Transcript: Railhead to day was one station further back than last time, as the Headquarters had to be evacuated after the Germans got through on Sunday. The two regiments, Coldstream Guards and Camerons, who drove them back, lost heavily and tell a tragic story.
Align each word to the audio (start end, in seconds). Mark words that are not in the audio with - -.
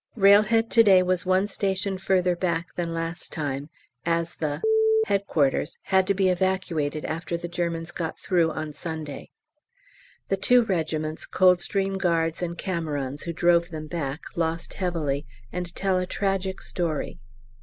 Railhead 0.15 0.71
to 0.71 0.81
day 0.81 1.03
was 1.03 1.27
one 1.27 1.45
station 1.45 1.99
further 1.99 2.35
back 2.35 2.73
than 2.75 2.91
last 2.91 3.31
time, 3.31 3.69
as 4.03 4.33
the 4.33 4.59
Headquarters 5.05 5.77
had 5.83 6.07
to 6.07 6.15
be 6.15 6.29
evacuated 6.29 7.05
after 7.05 7.37
the 7.37 7.47
Germans 7.47 7.91
got 7.91 8.17
through 8.19 8.49
on 8.49 8.73
Sunday. 8.73 9.29
The 10.27 10.37
two 10.37 10.63
regiments, 10.63 11.27
Coldstream 11.27 11.99
Guards 11.99 12.41
and 12.41 12.57
Camerons, 12.57 13.21
who 13.25 13.31
drove 13.31 13.69
them 13.69 13.85
back, 13.85 14.21
lost 14.35 14.73
heavily 14.73 15.27
and 15.51 15.67
tell 15.75 15.99
a 15.99 16.07
tragic 16.07 16.63
story. 16.63 17.19